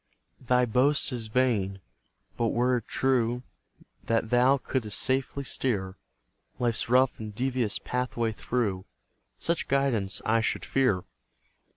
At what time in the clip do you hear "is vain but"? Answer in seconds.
1.11-2.47